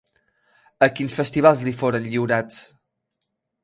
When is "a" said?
0.85-0.89